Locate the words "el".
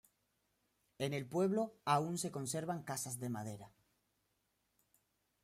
1.13-1.27